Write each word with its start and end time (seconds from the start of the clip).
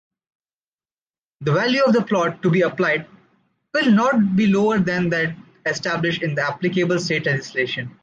The 1.41 1.51
value 1.51 1.83
of 1.83 1.93
the 1.93 2.01
plot 2.01 2.41
to 2.41 2.49
be 2.49 2.61
applied 2.61 3.05
will 3.75 3.91
not 3.91 4.35
be 4.35 4.47
lower 4.47 4.79
than 4.79 5.09
that 5.09 5.35
established 5.67 6.23
in 6.23 6.33
the 6.33 6.41
applicable 6.41 6.97
state 6.97 7.27
legislation. 7.27 7.95